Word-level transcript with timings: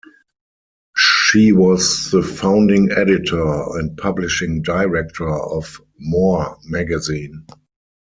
She 0.97 1.51
was 1.51 2.09
the 2.09 2.23
founding 2.23 2.91
editor 2.91 3.45
and 3.77 3.95
publishing 3.99 4.63
director 4.63 5.29
of 5.29 5.79
"More" 5.99 6.57
magazine. 6.65 7.45